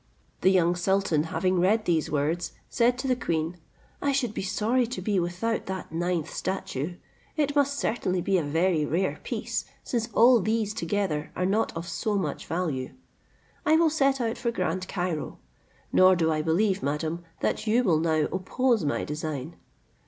[0.41, 3.57] The young sultan having read these words, said to the queen,
[4.01, 6.95] "I should be sorry to be without that ninth statue;
[7.37, 11.87] it must certainly be a very rare piece, since all these together are not of
[11.87, 12.95] so much value.
[13.63, 15.37] I will set out for Grand Cairo;
[15.93, 19.55] nor do I believe, madam, that you will now oppose my design."